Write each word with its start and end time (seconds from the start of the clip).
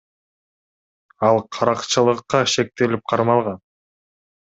Ал 1.27 1.43
каракчылыкка 1.59 2.43
шектелип 2.57 3.09
кармалган. 3.15 3.65